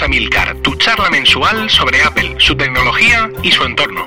[0.00, 4.06] Bienvenidos a tu charla mensual sobre Apple, su tecnología y su entorno.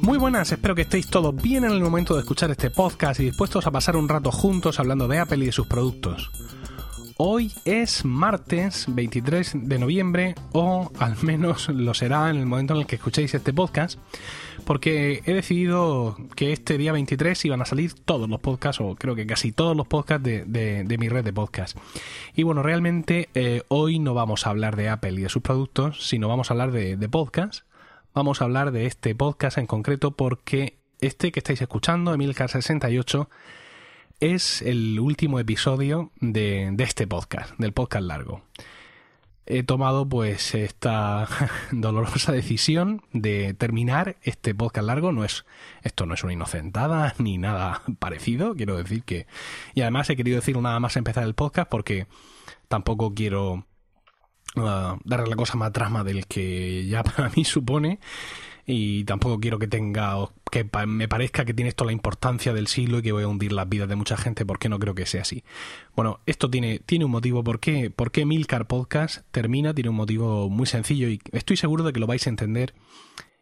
[0.00, 3.24] Muy buenas, espero que estéis todos bien en el momento de escuchar este podcast y
[3.24, 6.30] dispuestos a pasar un rato juntos hablando de Apple y de sus productos.
[7.22, 12.80] Hoy es martes 23 de noviembre, o al menos lo será en el momento en
[12.80, 14.00] el que escuchéis este podcast,
[14.64, 19.14] porque he decidido que este día 23 iban a salir todos los podcasts, o creo
[19.14, 21.78] que casi todos los podcasts de, mi red de podcasts.
[22.34, 26.08] Y bueno, realmente eh, hoy no vamos a hablar de Apple y de sus productos,
[26.08, 27.66] sino vamos a hablar de, de podcasts.
[28.14, 33.28] Vamos a hablar de este podcast en concreto porque este que estáis escuchando, Emilcar68,
[34.20, 38.42] es el último episodio de, este podcast, del podcast largo.
[39.46, 41.26] He tomado pues esta
[41.72, 45.10] dolorosa decisión de terminar este podcast largo.
[45.10, 45.46] No es,
[45.82, 49.26] esto no es una inocentada ni nada parecido, quiero decir que.
[49.74, 52.06] Y además he querido decir nada más empezar el podcast porque
[52.68, 53.66] tampoco quiero
[54.56, 57.98] uh, darle la cosa más drama del que ya para mí supone
[58.66, 62.98] y tampoco quiero que tenga que me parezca que tiene esto la importancia del siglo
[62.98, 65.22] y que voy a hundir las vidas de mucha gente porque no creo que sea
[65.22, 65.44] así.
[65.96, 67.42] Bueno, esto tiene, tiene un motivo.
[67.42, 69.74] ¿Por qué, ¿Por qué Milcar Podcast termina?
[69.74, 72.74] Tiene un motivo muy sencillo y estoy seguro de que lo vais a entender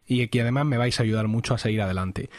[0.05, 2.29] y que además me vais a ayudar mucho a seguir adelante.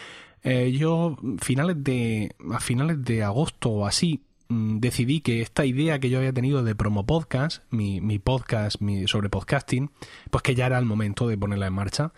[0.42, 6.10] Eh, yo finales de, a finales de agosto o así decidí que esta idea que
[6.10, 9.92] yo había tenido de promo podcast, mi, mi podcast mi, sobre podcasting,
[10.30, 12.12] pues que ya era el momento de ponerla en marcha.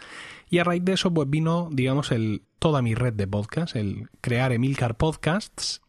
[0.48, 4.08] Y a raíz de eso, pues vino, digamos, el, toda mi red de podcasts, el
[4.22, 5.82] crear Emilcar Podcasts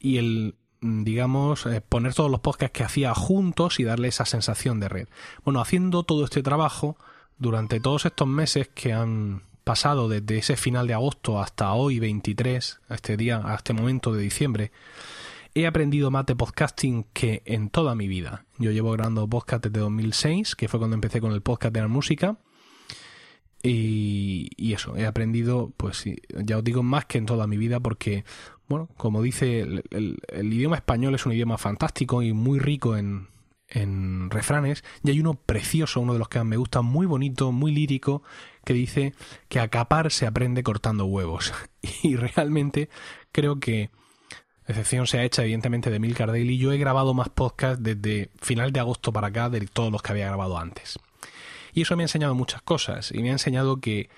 [0.00, 4.24] y el, mm, digamos, eh, poner todos los podcasts que hacía juntos y darle esa
[4.24, 5.08] sensación de red.
[5.44, 6.96] Bueno, haciendo todo este trabajo
[7.36, 12.80] durante todos estos meses que han pasado desde ese final de agosto hasta hoy 23,
[12.88, 14.72] a este día, a este momento de diciembre,
[15.54, 18.46] he aprendido más de podcasting que en toda mi vida.
[18.58, 21.88] Yo llevo grabando podcast desde 2006, que fue cuando empecé con el podcast de la
[21.88, 22.38] música,
[23.62, 26.04] y, eso, he aprendido, pues
[26.44, 28.24] ya os digo, más que en toda mi vida, porque,
[28.68, 29.60] bueno, como dice,
[29.90, 33.28] el, idioma español es un idioma fantástico y muy rico en,
[33.68, 37.72] en refranes, y hay uno precioso, uno de los que me gusta, muy bonito, muy
[37.72, 38.22] lírico,
[38.64, 39.14] que dice
[39.48, 41.52] que a capar se aprende cortando huevos.
[42.02, 42.90] Y realmente
[43.32, 43.90] creo que,
[44.68, 48.72] excepción se ha hecha evidentemente de Milcar Daily, yo he grabado más podcasts desde final
[48.72, 50.98] de agosto para acá de todos los que había grabado antes.
[51.72, 53.12] Y eso me ha enseñado muchas cosas.
[53.12, 54.10] Y me ha enseñado que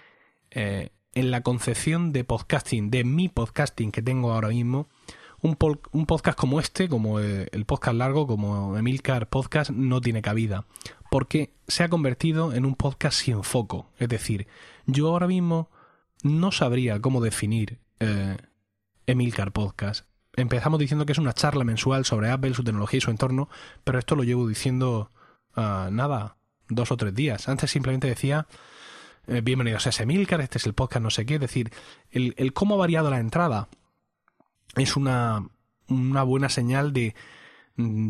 [0.50, 4.88] eh, en la concepción de podcasting, de mi podcasting que tengo ahora mismo,
[5.42, 10.66] un, podcast como este, como el podcast largo, como Emilcar Podcast, no tiene cabida.
[11.10, 13.90] Porque se ha convertido en un podcast sin foco.
[13.98, 14.46] Es decir,
[14.86, 15.70] yo ahora mismo
[16.22, 18.36] no sabría cómo definir eh,
[19.06, 20.09] Emilcar Podcast.
[20.40, 23.48] Empezamos diciendo que es una charla mensual sobre Apple, su tecnología y su entorno,
[23.84, 25.10] pero esto lo llevo diciendo
[25.56, 26.36] uh, nada,
[26.68, 27.48] dos o tres días.
[27.48, 28.46] Antes simplemente decía,
[29.26, 31.34] eh, bienvenidos a Semilcar, este es el podcast no sé qué.
[31.34, 31.72] Es decir,
[32.10, 33.68] el, el cómo ha variado la entrada
[34.76, 35.46] es una,
[35.88, 37.14] una buena señal de,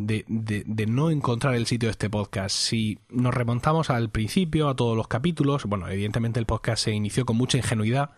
[0.07, 2.55] de, no encontrar el sitio de este podcast.
[2.55, 7.25] Si nos remontamos al principio, a todos los capítulos, bueno, evidentemente el podcast se inició
[7.25, 8.11] con mucha ingenuidad,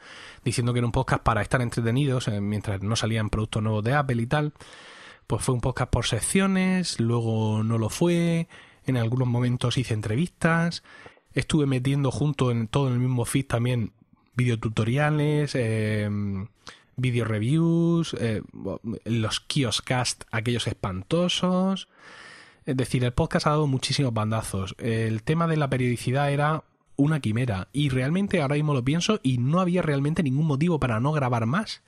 [0.44, 3.94] diciendo que era un podcast para estar entretenidos eh, mientras no salían productos nuevos de
[3.94, 4.52] Apple y tal.
[5.26, 8.48] Pues fue un podcast por secciones, luego no lo fue,
[8.84, 10.82] en algunos momentos hice entrevistas,
[11.34, 13.92] estuve metiendo junto en todo el mismo feed también
[14.34, 16.10] videotutoriales, eh,
[16.96, 18.42] video reviews, eh,
[19.04, 21.88] los kioscast, aquellos espantosos.
[22.64, 24.74] Es decir, el podcast ha dado muchísimos bandazos.
[24.78, 26.64] El tema de la periodicidad era
[26.96, 31.00] una quimera y realmente ahora mismo lo pienso y no había realmente ningún motivo para
[31.00, 31.82] no grabar más.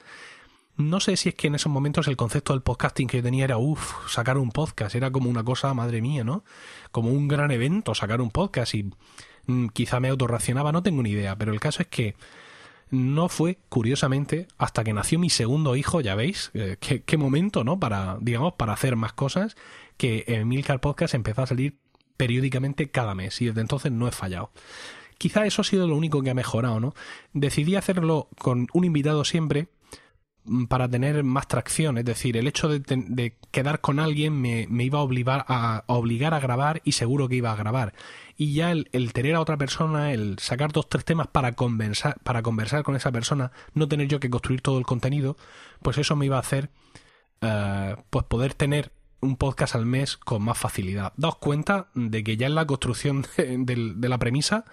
[0.76, 3.44] No sé si es que en esos momentos el concepto del podcasting que yo tenía
[3.44, 6.42] era, uff, sacar un podcast, era como una cosa, madre mía, ¿no?
[6.90, 8.90] Como un gran evento, sacar un podcast y
[9.46, 12.16] mm, quizá me autorracionaba, no tengo ni idea, pero el caso es que
[12.90, 17.78] no fue, curiosamente, hasta que nació mi segundo hijo, ya veis, eh, qué, momento, ¿no?
[17.80, 19.56] Para, digamos, para hacer más cosas,
[19.96, 21.78] que Emilcar Podcast empezó a salir
[22.16, 24.50] periódicamente cada mes y desde entonces no he fallado.
[25.18, 26.94] Quizá eso ha sido lo único que ha mejorado, ¿no?
[27.32, 29.68] Decidí hacerlo con un invitado siempre,
[30.68, 31.98] para tener más tracción.
[31.98, 36.40] Es decir, el hecho de, quedar con alguien me, iba a obligar a, obligar a
[36.40, 37.94] grabar y seguro que iba a grabar.
[38.36, 42.42] Y ya el, tener a otra persona, el sacar dos, tres temas para conversar, para
[42.42, 45.36] conversar con esa persona, no tener yo que construir todo el contenido,
[45.82, 46.70] pues eso me iba a hacer
[47.40, 51.12] eh, pues poder tener un podcast al mes con más facilidad.
[51.16, 54.64] Daos cuenta de que ya en la construcción de la premisa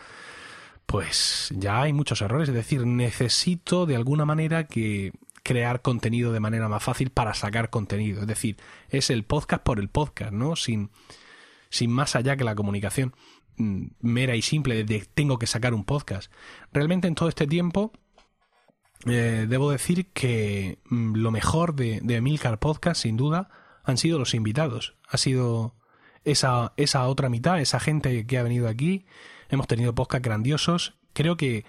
[0.91, 2.49] pues ya hay muchos errores.
[2.49, 7.69] Es decir, necesito de alguna manera que crear contenido de manera más fácil para sacar
[7.69, 8.21] contenido.
[8.21, 8.57] Es decir,
[8.89, 10.55] es el podcast por el podcast, ¿no?
[10.55, 10.91] Sin,
[11.69, 13.15] sin más allá que la comunicación
[13.57, 16.31] mm, mera y simple de tengo que sacar un podcast.
[16.71, 17.91] Realmente en todo este tiempo
[19.07, 23.49] eh, debo decir que mm, lo mejor de, de Emilcar Podcast, sin duda,
[23.83, 24.95] han sido los invitados.
[25.07, 25.75] Ha sido
[26.23, 29.05] esa, esa otra mitad, esa gente que ha venido aquí.
[29.49, 30.95] Hemos tenido podcasts grandiosos.
[31.13, 31.65] Creo que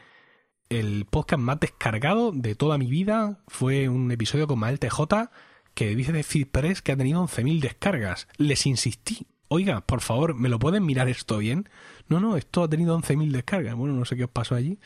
[0.78, 5.28] el podcast más descargado de toda mi vida fue un episodio con Mael TJ
[5.74, 8.28] que dice de FeedPress que ha tenido 11.000 descargas.
[8.36, 9.26] Les insistí.
[9.48, 11.68] Oiga, por favor, ¿me lo pueden mirar esto bien?
[12.08, 13.74] No, no, esto ha tenido 11.000 descargas.
[13.74, 14.78] Bueno, no sé qué os pasó allí.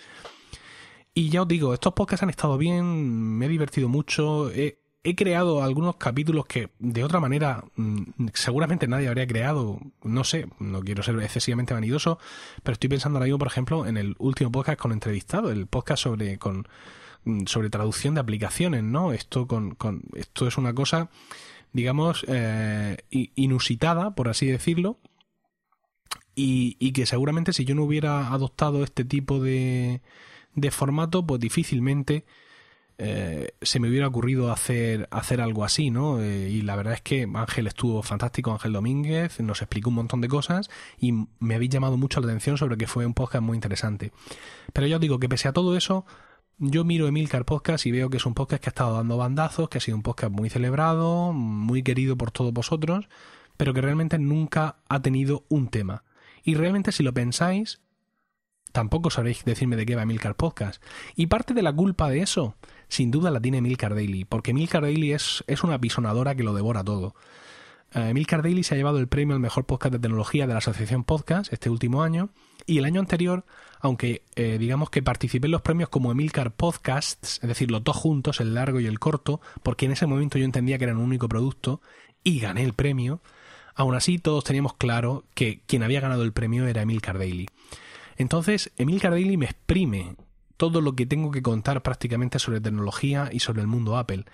[1.14, 4.78] Y ya os digo, estos podcasts han estado bien, me he divertido mucho, he,
[5.14, 10.80] creado algunos capítulos que de otra manera mm, seguramente nadie habría creado, no sé, no
[10.80, 12.18] quiero ser excesivamente vanidoso,
[12.62, 16.02] pero estoy pensando ahora mismo, por ejemplo, en el último podcast con entrevistado, el podcast
[16.02, 16.66] sobre, con,
[17.24, 19.12] mm, sobre traducción de aplicaciones, ¿no?
[19.12, 21.10] Esto, con, con esto es una cosa,
[21.72, 24.98] digamos, eh, inusitada, por así decirlo,
[26.34, 30.02] y, y que seguramente si yo no hubiera adoptado este tipo de
[30.56, 32.24] de formato, pues difícilmente
[32.98, 36.20] eh, se me hubiera ocurrido hacer, hacer algo así, ¿no?
[36.20, 40.22] Eh, y la verdad es que Ángel estuvo fantástico, Ángel Domínguez, nos explicó un montón
[40.22, 43.56] de cosas y me habéis llamado mucho la atención sobre que fue un podcast muy
[43.56, 44.12] interesante.
[44.72, 46.06] Pero ya os digo que pese a todo eso,
[46.58, 49.68] yo miro Emilcar Podcast y veo que es un podcast que ha estado dando bandazos,
[49.68, 53.08] que ha sido un podcast muy celebrado, muy querido por todos vosotros,
[53.58, 56.04] pero que realmente nunca ha tenido un tema.
[56.44, 57.82] Y realmente si lo pensáis,
[58.72, 60.82] tampoco sabréis decirme de qué va Emilcar Podcast.
[61.14, 62.56] Y parte de la culpa de eso,
[62.88, 66.54] sin duda la tiene Emilcar Daily, porque Emilcar Daily es, es una pisonadora que lo
[66.54, 67.14] devora todo.
[67.94, 70.58] Uh, Emilcar Daily se ha llevado el premio al mejor podcast de tecnología de la
[70.58, 72.30] Asociación Podcast este último año,
[72.66, 73.44] y el año anterior,
[73.80, 77.96] aunque eh, digamos que participé en los premios como Emilcar Podcasts, es decir, los dos
[77.96, 81.04] juntos, el largo y el corto, porque en ese momento yo entendía que eran un
[81.04, 81.80] único producto,
[82.24, 83.20] y gané el premio,
[83.76, 87.46] aún así todos teníamos claro que quien había ganado el premio era Emilcar Daily.
[88.16, 90.16] Entonces, Emil Cardelli me exprime
[90.56, 94.24] todo lo que tengo que contar prácticamente sobre tecnología y sobre el mundo Apple.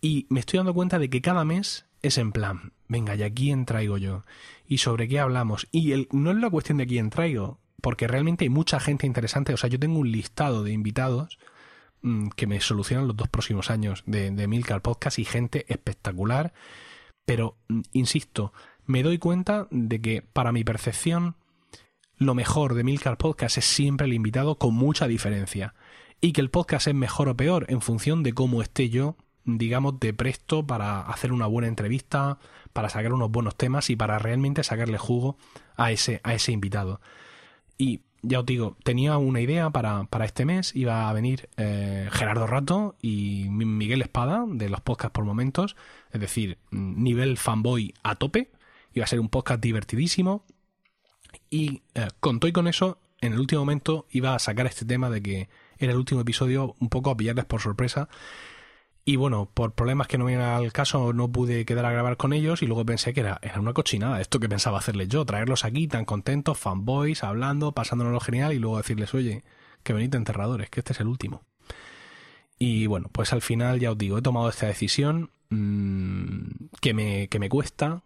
[0.00, 3.32] Y me estoy dando cuenta de que cada mes es en plan, venga, ¿y a
[3.32, 4.24] quién traigo yo?
[4.66, 5.68] ¿Y sobre qué hablamos?
[5.72, 9.54] Y no es la cuestión de quién traigo, porque realmente hay mucha gente interesante.
[9.54, 11.38] O sea, yo tengo un listado de invitados
[12.02, 16.52] mm, que me solucionan los dos próximos años de, de Milcar Podcast y gente espectacular.
[17.24, 18.52] Pero, mm, insisto,
[18.86, 21.36] me doy cuenta de que para mi percepción
[22.18, 25.74] lo mejor de Milcar Podcast es siempre el invitado con mucha diferencia.
[26.20, 30.00] Y que el podcast es mejor o peor en función de cómo esté yo, digamos,
[30.00, 32.38] de presto para hacer una buena entrevista,
[32.72, 35.36] para sacar unos buenos temas y para realmente sacarle jugo
[35.76, 37.00] a ese, a ese invitado.
[37.76, 42.08] Y ya os digo, tenía una idea para, para este mes, iba a venir eh,
[42.10, 45.76] Gerardo Rato y Miguel Espada de los podcasts por momentos,
[46.10, 48.50] es decir, nivel fanboy a tope,
[48.94, 50.44] iba a ser un podcast divertidísimo,
[51.50, 55.10] y eh, contó y con eso, en el último momento iba a sacar este tema
[55.10, 55.48] de que
[55.78, 58.08] era el último episodio, un poco a pillarles por sorpresa.
[59.04, 62.32] Y bueno, por problemas que no me al caso, no pude quedar a grabar con
[62.32, 65.64] ellos y luego pensé que era, era una cochinada esto que pensaba hacerles yo, traerlos
[65.64, 69.44] aquí tan contentos, fanboys, hablando, pasándonos lo genial y luego decirles, oye,
[69.84, 71.44] que venid enterradores, que este es el último.
[72.58, 77.28] Y bueno, pues al final ya os digo, he tomado esta decisión mmm, que, me,
[77.28, 78.02] que me cuesta,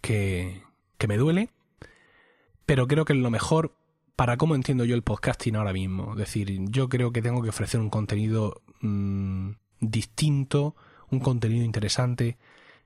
[0.00, 0.62] que,
[1.06, 1.50] me duele,
[2.66, 3.74] pero creo que es lo mejor
[4.16, 6.12] para cómo entiendo yo el podcasting ahora mismo.
[6.12, 10.76] Es decir, yo creo que tengo que ofrecer un contenido mm, distinto,
[11.10, 12.36] un contenido interesante.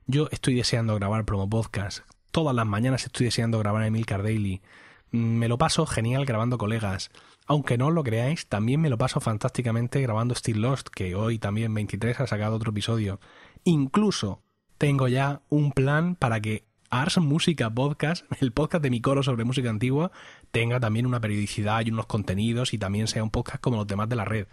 [0.07, 2.01] Yo estoy deseando grabar promo podcast.
[2.31, 4.63] Todas las mañanas estoy deseando grabar Emilcar Daily.
[5.11, 7.11] Mm, me lo paso genial grabando colegas.
[7.47, 11.75] Aunque no lo creáis, también me lo paso fantásticamente grabando Still Lost, que hoy también
[11.75, 13.21] 23 ha sacado otro episodio.
[13.65, 14.43] Incluso
[14.79, 16.65] tengo ya un plan para que
[16.95, 20.13] Ars Música Podcast, el podcast de mi coro sobre música antigua,
[20.53, 24.09] tenga también una periodicidad y unos contenidos y también sea un podcast como los demás
[24.09, 24.47] de la red.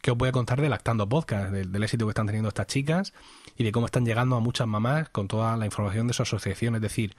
[0.00, 3.12] Que os voy a contar del Actando Podcast, del, éxito que están teniendo estas chicas
[3.58, 6.74] y de cómo están llegando a muchas mamás con toda la información de su asociación.
[6.76, 7.14] Es decir,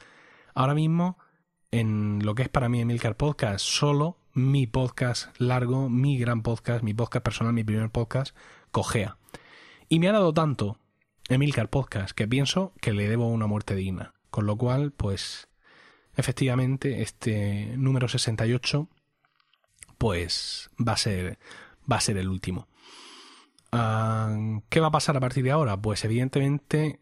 [0.56, 1.20] ahora mismo,
[1.70, 6.84] en lo que es para mí Emilcar Podcast, solo mi podcast largo, mi gran podcast,
[6.84, 8.36] mi podcast personal, mi primer podcast,
[8.72, 9.18] cojea.
[9.88, 10.80] Y me ha dado tanto
[11.30, 14.16] Emilcar Podcast que pienso que le debo una muerte digna.
[14.34, 15.48] Con lo cual, pues
[16.18, 18.90] efectivamente este número 68
[20.00, 21.38] pues va a ser
[21.90, 22.68] va a ser el último.
[23.72, 24.36] Ah,
[24.70, 25.78] ¿Qué va a pasar a partir de ahora?
[25.80, 27.00] Pues evidentemente,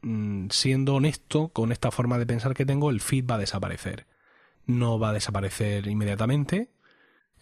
[0.00, 4.06] mm, siendo honesto con esta forma de pensar que tengo, el feed va a desaparecer.
[4.64, 6.70] No va a desaparecer inmediatamente.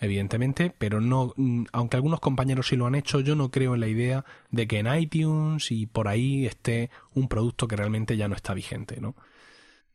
[0.00, 3.80] evidentemente, pero no, mm, aunque algunos compañeros sí lo han hecho, yo no creo en
[3.80, 8.28] la idea de que en iTunes y por ahí esté un producto que realmente ya
[8.28, 9.16] no está vigente, ¿no?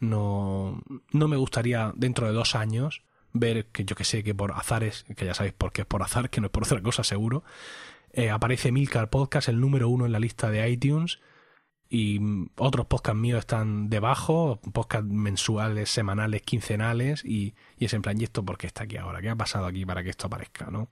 [0.04, 0.82] No,
[1.12, 5.06] no me gustaría dentro de dos años ver que yo que sé que por azares,
[5.16, 7.44] que ya sabéis por qué es por azar, que no es por otra cosa seguro,
[8.12, 11.20] eh, aparece Milcar Podcast, el número uno en la lista de iTunes,
[11.90, 12.20] y
[12.58, 18.24] otros podcasts míos están debajo, podcasts mensuales, semanales, quincenales, y, y es en plan, ¿y
[18.24, 19.22] esto por qué está aquí ahora?
[19.22, 20.70] ¿Qué ha pasado aquí para que esto aparezca?
[20.70, 20.90] ¿no?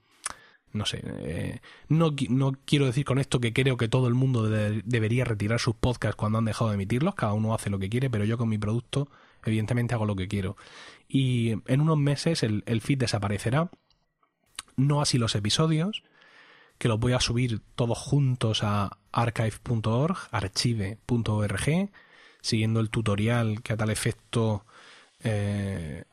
[0.74, 1.60] No sé, eh,
[1.90, 5.75] no, no quiero decir con esto que creo que todo el mundo debería retirar sus
[5.75, 8.48] podcasts cuando han dejado de emitirlos, cada uno hace lo que quiere, pero yo con
[8.48, 9.10] mi producto
[9.46, 10.56] evidentemente hago lo que quiero.
[11.08, 13.70] Y en unos meses el, feed desaparecerá,
[14.78, 16.04] no así los episodios,
[16.78, 21.92] que los voy a subir todos juntos a archive.org, archive.org,
[22.42, 24.66] siguiendo el tutorial que a tal efecto
[25.24, 26.04] eh,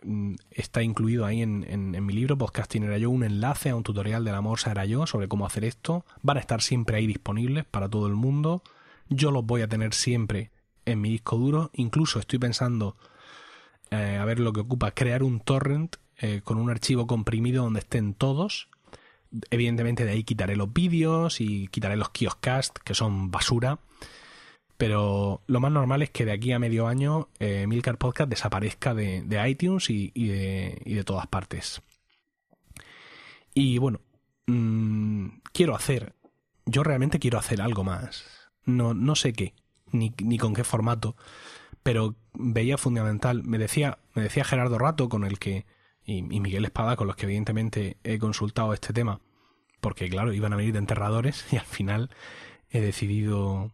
[0.50, 4.32] está incluido ahí en, mi libro Podcasting era yo, un enlace a un tutorial de
[4.32, 6.04] la Morsa era yo sobre cómo hacer esto.
[6.22, 8.62] Van a estar siempre ahí disponibles para todo el mundo.
[9.08, 10.50] Yo los voy a tener siempre
[10.84, 11.70] en mi disco duro.
[11.74, 12.96] Incluso estoy pensando,
[13.90, 17.80] eh, a ver lo que ocupa, crear un torrent eh, con un archivo comprimido donde
[17.80, 18.68] estén todos
[19.50, 23.78] Evidentemente de ahí quitaré los vídeos y quitaré los kioscast, que son basura.
[24.78, 28.94] Pero lo más normal es que de aquí a medio año eh, Milcar Podcast desaparezca
[28.94, 31.82] de, iTunes y, de, todas partes.
[33.52, 34.00] Y bueno,
[34.46, 36.14] mm, quiero hacer,
[36.64, 38.24] yo realmente quiero hacer algo más.
[38.64, 39.52] No, no sé qué,
[39.92, 41.16] ni, ni con qué formato,
[41.82, 43.42] pero veía fundamental.
[43.44, 45.66] Me decía, me decía Gerardo Rato, con el que
[46.08, 49.20] y, Miguel Espada, con los que evidentemente he consultado este tema,
[49.80, 52.10] porque claro, iban a venir de enterradores y al final
[52.70, 53.72] he decidido,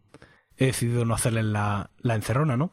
[0.57, 2.71] he decidido no hacerles la, la encerrona, ¿no?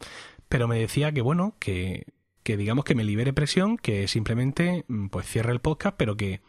[0.49, 2.07] Pero me decía que bueno, que,
[2.43, 6.41] que digamos que me libere presión, que simplemente mm, pues cierre el podcast, pero que,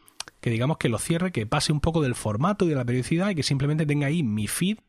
[0.41, 3.29] que digamos que lo cierre, que pase un poco del formato y de la periodicidad
[3.29, 4.79] y que simplemente tenga ahí mi feed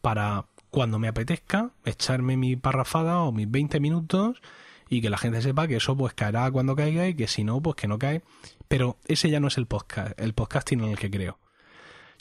[0.00, 4.40] para cuando me apetezca echarme mi parrafada o mis 20 minutos
[4.88, 7.60] y que la gente sepa que eso pues caerá cuando caiga y que si no,
[7.60, 8.22] pues que no cae.
[8.68, 11.38] Pero ese ya no es el podcast, el podcasting en el que creo.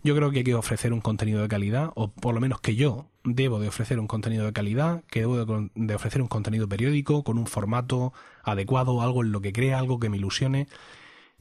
[0.03, 2.75] Yo creo que hay que ofrecer un contenido de calidad, o por lo menos que
[2.75, 7.23] yo debo de ofrecer un contenido de calidad, que debo de, ofrecer un contenido periódico,
[7.23, 8.13] con un formato
[8.43, 10.67] adecuado, algo en lo que crea, algo que me ilusione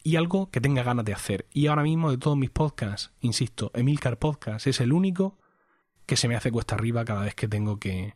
[0.03, 1.47] y algo que tenga ganas de hacer.
[1.53, 5.39] Y ahora mismo de todos mis podcasts, insisto, Emilcar Podcast es el único
[6.07, 8.15] que se me hace cuesta arriba cada vez que tengo que,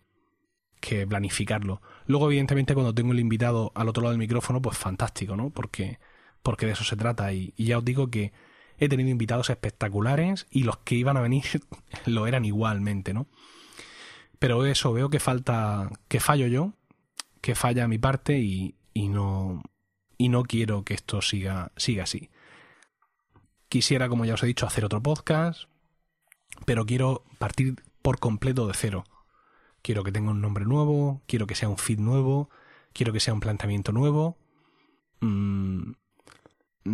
[0.81, 1.83] que planificarlo.
[2.07, 5.51] Luego, evidentemente, cuando tengo el invitado al otro lado del micrófono, pues fantástico, ¿no?
[5.51, 5.99] Porque,
[6.43, 7.33] porque de eso se trata.
[7.33, 8.33] Y, ya os digo que
[8.81, 11.45] he tenido invitados espectaculares y los que iban a venir
[12.07, 13.27] lo eran igualmente, ¿no?
[14.39, 16.73] Pero eso, veo que falta, que fallo yo,
[17.41, 19.63] que falla mi parte y, y no,
[20.19, 22.31] y no quiero que esto siga, siga así.
[23.69, 25.65] Quisiera, como ya os he dicho, hacer otro podcast,
[26.65, 29.05] pero quiero partir por completo de cero
[29.83, 32.51] quiero que tenga un nombre nuevo, quiero que sea un feed nuevo,
[32.93, 34.39] quiero que sea un planteamiento nuevo.
[35.21, 35.60] Mm,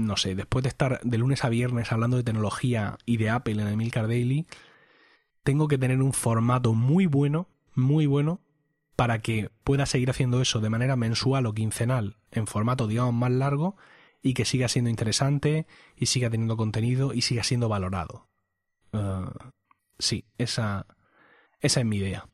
[0.07, 3.61] no sé, después de estar de lunes a viernes hablando de tecnología y de Apple
[3.61, 4.47] en el Milcar Daily,
[5.43, 8.41] tengo que tener un formato muy bueno, muy bueno,
[8.97, 13.31] para que pueda seguir haciendo eso de manera mensual o quincenal, en formato, digamos, más
[13.31, 13.77] largo,
[14.23, 18.27] y que siga siendo interesante, y siga teniendo contenido, y siga siendo valorado.
[18.93, 19.31] Uh,
[19.99, 20.87] sí, esa,
[21.61, 22.27] esa es mi idea.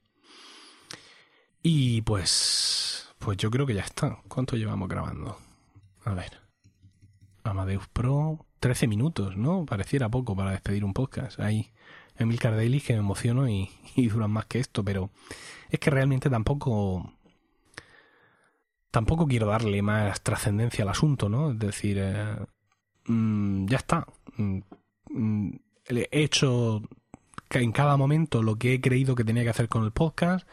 [1.63, 3.09] Y pues.
[3.19, 4.19] Pues yo creo que ya está.
[4.29, 5.39] ¿Cuánto llevamos grabando?
[6.05, 6.42] A ver.
[7.45, 8.47] Amadeus Pro.
[8.61, 9.67] 13 minutos, ¿no?
[9.67, 11.41] Pareciera poco para despedir un podcast.
[11.41, 11.73] Hay
[12.17, 15.11] Emil Daily que me emociono y, duran más que esto, pero
[15.71, 17.13] es que realmente tampoco.
[18.91, 21.53] Tampoco quiero darle más trascendencia al asunto, ¿no?
[21.53, 22.37] Es decir, eh,
[23.07, 24.07] mm, ya está.
[24.37, 24.59] Mm,
[25.11, 25.51] mm,
[25.89, 26.83] he hecho
[27.51, 30.47] en cada momento lo que he creído que tenía que hacer con el podcast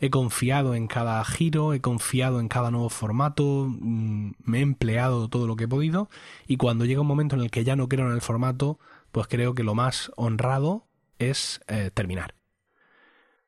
[0.00, 5.28] he confiado en cada giro, he confiado en cada nuevo formato, mm, me he empleado
[5.28, 6.08] todo lo que he podido
[6.46, 8.78] y cuando llega un momento en el que ya no creo en el formato,
[9.12, 10.86] pues creo que lo más honrado
[11.18, 12.34] es eh, terminar.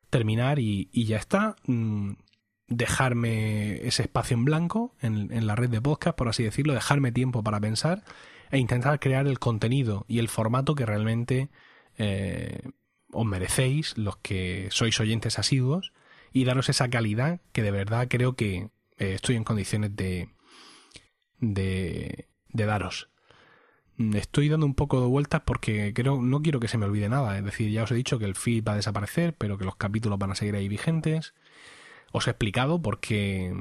[0.09, 1.55] Terminar y, ya está.
[1.67, 2.13] Mm,
[2.67, 7.43] dejarme ese espacio en blanco en, la red de podcast, por así decirlo, dejarme tiempo
[7.43, 8.03] para pensar
[8.49, 11.49] e intentar crear el contenido y el formato que realmente
[11.97, 12.61] eh,
[13.11, 15.91] os merecéis, los que sois oyentes asiduos,
[16.31, 20.29] y daros esa calidad que de verdad creo que eh, estoy en condiciones de,
[21.39, 23.09] de, de daros.
[24.13, 27.37] Estoy dando un poco de vueltas porque creo, no quiero que se me olvide nada.
[27.37, 29.75] Es decir, ya os he dicho que el feed va a desaparecer, pero que los
[29.75, 31.33] capítulos van a seguir ahí vigentes.
[32.11, 33.53] Os he explicado por qué,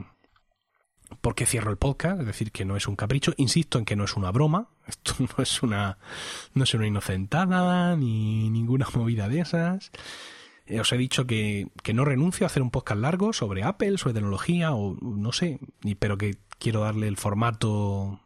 [1.21, 3.35] por qué cierro el podcast, es decir, que no es un capricho.
[3.37, 5.99] Insisto en que no es una broma, esto no es una,
[6.55, 9.91] no es una inocentada ni ninguna movida de esas.
[10.71, 13.99] Eh, os he dicho que, que, no renuncio a hacer un podcast largo sobre Apple,
[13.99, 15.59] sobre tecnología o no sé,
[15.99, 18.21] pero que quiero darle el formato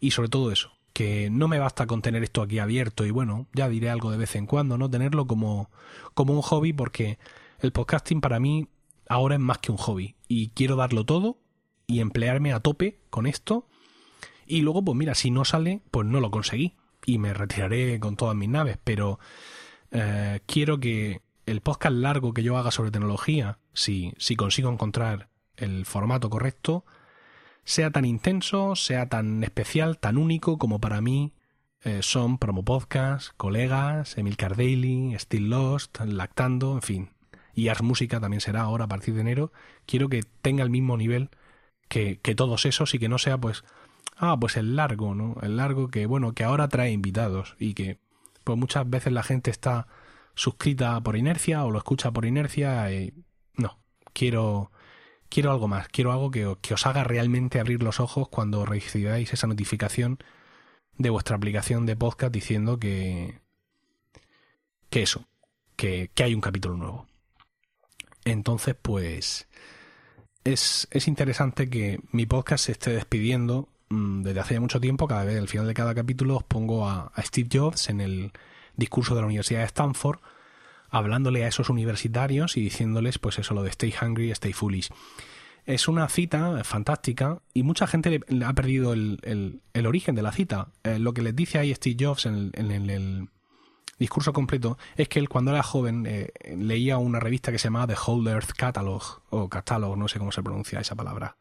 [0.00, 3.46] y sobre todo eso, que no me basta con tener esto aquí abierto y bueno,
[3.54, 5.70] ya diré algo de vez en cuando, no tenerlo como,
[6.14, 7.18] como un hobby porque
[7.60, 8.68] el podcasting para mí
[9.08, 11.38] ahora es más que un hobby y quiero darlo todo
[11.86, 13.66] y emplearme a tope con esto.
[14.46, 18.16] Y luego, pues mira, si no sale, pues no lo conseguí y me retiraré con
[18.16, 18.78] todas mis naves.
[18.82, 19.18] Pero
[19.90, 25.30] eh, quiero que el podcast largo que yo haga sobre tecnología, si, si consigo encontrar
[25.56, 26.84] el formato correcto,
[27.64, 31.32] sea tan intenso, sea tan especial, tan único como para mí
[31.82, 37.10] eh, son Promo Podcast, Colegas, Emil Daily, Still Lost, Lactando, en fin.
[37.54, 39.52] Y Ars Música también será ahora a partir de enero.
[39.86, 41.30] Quiero que tenga el mismo nivel
[41.88, 43.64] que, que todos esos y que no sea pues
[44.16, 47.98] ah pues el largo no el largo que bueno que ahora trae invitados y que
[48.44, 49.86] pues muchas veces la gente está
[50.38, 53.12] suscrita por inercia o lo escucha por inercia y
[53.54, 53.78] no
[54.12, 54.70] quiero
[55.28, 59.32] quiero algo más quiero algo que, que os haga realmente abrir los ojos cuando recibáis
[59.32, 60.18] esa notificación
[60.96, 63.40] de vuestra aplicación de podcast diciendo que
[64.90, 65.26] que eso
[65.76, 67.06] que, que hay un capítulo nuevo
[68.24, 69.48] entonces pues
[70.52, 75.06] es, es interesante que mi podcast se esté despidiendo mm, desde hace mucho tiempo.
[75.06, 78.32] Cada vez al final de cada capítulo os pongo a, Steve Jobs en el
[78.78, 80.20] discurso de la Universidad de Stanford,
[80.88, 84.88] hablándole a esos universitarios y diciéndoles, pues eso, lo de stay hungry, stay foolish.
[85.66, 90.32] Es una cita fantástica y mucha gente le, ha perdido el, el, origen de la
[90.32, 90.68] cita.
[90.82, 93.28] Eh, lo que les dice ahí Steve Jobs en el,
[93.98, 97.88] discurso completo es que él cuando era joven eh, leía una revista que se llamaba
[97.88, 101.36] The Whole Earth Catalog o Catalog, no sé cómo se pronuncia esa palabra.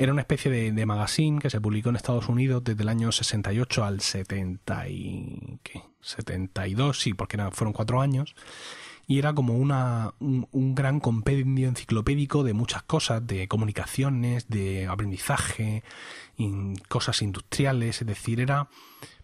[0.00, 3.84] Era una especie de, magazine que se publicó en Estados Unidos desde el año 68
[3.84, 5.82] al 70 y, ¿qué?
[6.00, 8.34] 72, sí, porque fueron cuatro años.
[9.06, 14.86] Y era como una, un, un gran compendio enciclopédico de muchas cosas, de comunicaciones, de
[14.86, 15.84] aprendizaje,
[16.88, 18.70] cosas industriales, es decir, era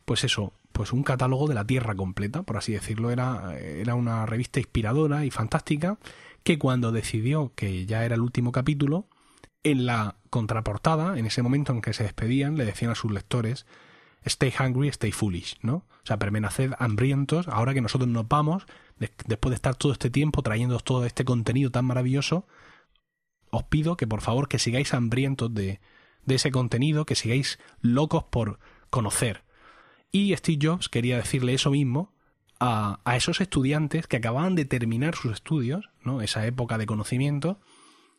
[0.04, 3.10] pues eso, pues un catálogo de la Tierra completa, por así decirlo.
[3.10, 5.96] Era, era una revista inspiradora y fantástica
[6.42, 9.06] que cuando decidió que ya era el último capítulo,
[9.66, 13.66] en la contraportada, en ese momento en que se despedían, le decían a sus lectores,
[14.24, 15.74] stay hungry, stay foolish, ¿no?
[15.74, 18.64] O sea, permaneced hambrientos, ahora que nosotros nos vamos,
[18.98, 22.46] después de estar todo este tiempo trayendo todo este contenido tan maravilloso,
[23.50, 25.80] os pido que por favor que sigáis hambrientos de,
[26.24, 29.42] de ese contenido, que sigáis locos por conocer,
[30.12, 32.14] y Steve Jobs quería decirle eso mismo
[32.60, 36.22] a, a, esos estudiantes que acababan de terminar sus estudios, ¿no?
[36.22, 37.58] esa época de conocimiento,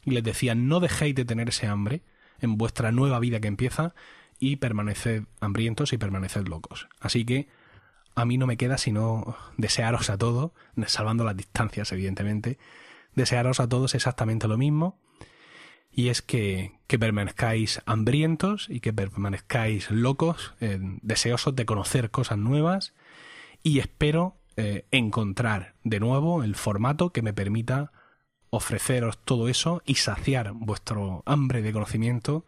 [0.08, 2.02] y les decía, no dejéis de tener ese hambre
[2.40, 3.94] en vuestra nueva vida que empieza
[4.40, 6.88] y permaneced hambrientos y permaneced locos.
[7.02, 7.50] Así que
[8.16, 10.52] a mí no me queda sino desearos a todos,
[10.86, 12.58] salvando las distancias evidentemente,
[13.16, 14.98] desearos a todos exactamente lo mismo,
[15.92, 22.94] y es que, permanezcáis hambrientos y que permanezcáis locos, eh, deseosos de conocer cosas nuevas
[23.62, 27.92] y espero eh, encontrar de nuevo el formato que me permita
[28.50, 32.46] ofreceros todo eso y saciar vuestro hambre de conocimiento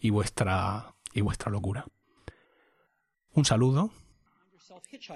[0.00, 1.86] y vuestra y vuestra locura.
[3.34, 3.90] Un saludo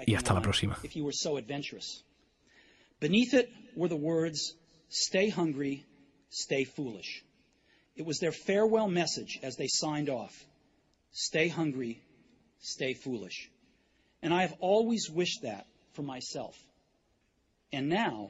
[0.05, 0.77] y hasta la próxima.
[2.99, 4.55] Beneath it were the words
[4.89, 5.85] stay hungry,
[6.29, 7.23] stay foolish.
[7.95, 10.33] It was their farewell message as they signed off.
[11.11, 12.01] Stay hungry,
[12.59, 13.49] stay foolish.
[14.21, 16.55] And I have always wished that for myself.
[17.73, 18.29] And now,